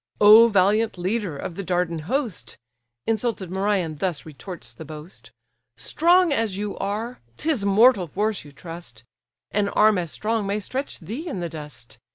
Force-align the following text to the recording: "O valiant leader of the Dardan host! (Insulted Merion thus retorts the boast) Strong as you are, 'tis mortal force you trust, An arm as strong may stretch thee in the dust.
"O 0.19 0.47
valiant 0.47 0.97
leader 0.97 1.37
of 1.37 1.55
the 1.55 1.61
Dardan 1.63 1.99
host! 2.09 2.57
(Insulted 3.05 3.51
Merion 3.51 3.97
thus 3.97 4.25
retorts 4.25 4.73
the 4.73 4.83
boast) 4.83 5.31
Strong 5.77 6.33
as 6.33 6.57
you 6.57 6.75
are, 6.79 7.19
'tis 7.37 7.65
mortal 7.65 8.07
force 8.07 8.43
you 8.43 8.51
trust, 8.51 9.03
An 9.51 9.69
arm 9.69 9.99
as 9.99 10.09
strong 10.11 10.47
may 10.47 10.59
stretch 10.59 11.01
thee 11.01 11.27
in 11.27 11.39
the 11.39 11.49
dust. 11.49 11.99